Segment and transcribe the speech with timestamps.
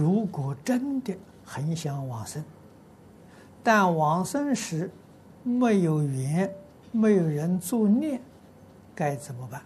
[0.00, 1.14] 如果真的
[1.44, 2.42] 很想往生，
[3.62, 4.90] 但往生时
[5.42, 6.50] 没有缘，
[6.90, 8.18] 没有人助念，
[8.94, 9.60] 该怎么办？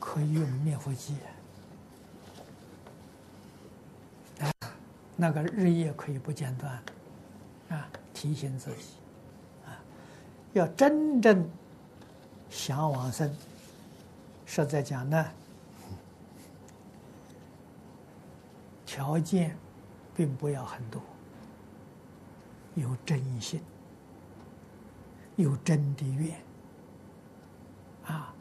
[0.00, 1.14] 可以用念佛机
[4.40, 4.50] 啊，
[5.14, 6.82] 那个日夜可以不间断
[7.68, 8.94] 啊，提醒自己
[9.64, 9.78] 啊，
[10.54, 11.48] 要真正
[12.48, 13.32] 想往生，
[14.44, 15.24] 实在讲呢，
[18.92, 19.56] 条件
[20.16, 21.00] 并不要很多，
[22.74, 23.60] 有真心，
[25.36, 26.36] 有真的愿
[28.04, 28.34] 啊。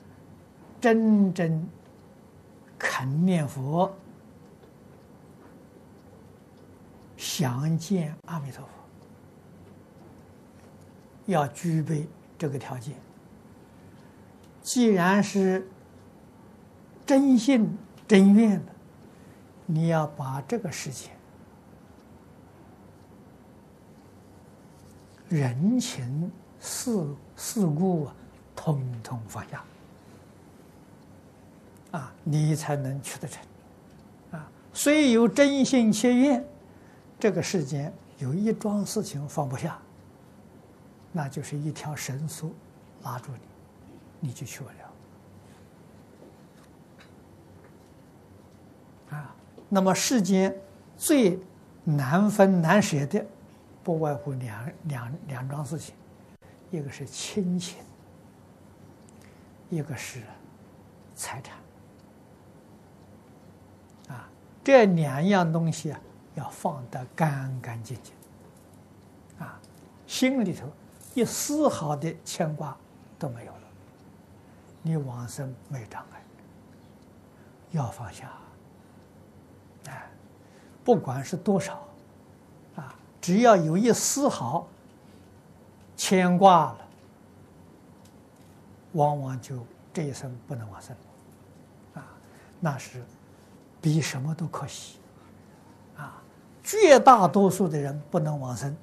[0.82, 1.70] 真正
[2.80, 3.94] 肯念佛，
[7.16, 8.72] 想见阿弥陀佛，
[11.28, 12.08] 要具备
[12.40, 12.96] 这个条件。
[14.64, 15.68] 既然是
[17.06, 18.72] 真心真愿的，
[19.72, 21.12] 你要把这个事情、
[25.28, 28.16] 人情世世故啊，
[28.56, 29.64] 统统放下。
[31.92, 33.44] 啊，你才能去得成，
[34.32, 36.44] 啊，虽有真心切愿，
[37.20, 39.78] 这个世间有一桩事情放不下，
[41.12, 42.50] 那就是一条绳索
[43.04, 43.32] 拉住
[44.20, 44.89] 你，你就去不了。
[49.10, 49.36] 啊，
[49.68, 50.56] 那么世间
[50.98, 51.40] 最
[51.84, 53.26] 难分难舍的，
[53.84, 55.96] 不外乎两两两桩事情，
[56.72, 57.78] 一个是亲情，
[59.70, 60.22] 一个是
[61.16, 61.58] 财产。
[64.10, 64.30] 啊
[64.64, 66.00] 这两样东西啊，
[66.36, 68.14] 要放得干干净净，
[69.40, 69.60] 啊，
[70.06, 70.68] 心里头
[71.16, 72.78] 一丝毫的牵挂
[73.18, 73.62] 都没有了，
[74.84, 76.22] 你往生没障碍，
[77.72, 78.32] 要放下，
[79.88, 80.10] 哎，
[80.84, 81.88] 不管是多少，
[82.76, 84.68] 啊，只要有一丝毫
[85.96, 86.78] 牵挂了，
[88.94, 90.96] 往往就这一生不能往生，
[91.94, 92.04] 啊，
[92.60, 93.04] 那是。
[93.82, 95.00] 比什么都可惜，
[95.96, 96.22] 啊！
[96.62, 98.76] 绝大多数的人不能往生，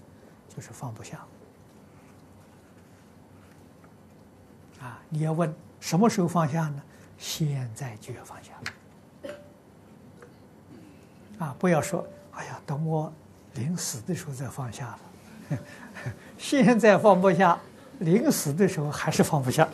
[0.49, 1.19] 就是放不下。
[4.81, 4.99] 啊！
[5.11, 6.83] 你要问什么时候放下呢？
[7.19, 8.53] 现在就要放下。
[11.39, 11.55] 啊！
[11.59, 13.13] 不要说，哎呀，等我
[13.55, 15.59] 临死的时候再放下了。
[16.39, 17.59] 现在放不下，
[18.01, 19.69] 临死的时候还是放不下。